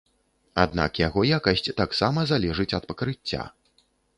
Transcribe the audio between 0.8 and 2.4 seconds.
яго якасць таксама